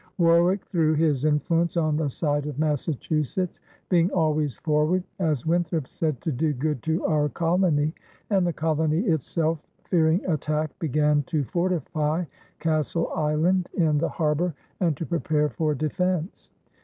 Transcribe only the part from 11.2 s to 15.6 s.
to fortify Castle Island in the harbor and to prepare